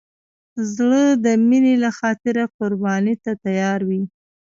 [0.75, 4.03] زړه د مینې له خاطره قرباني ته تیار وي.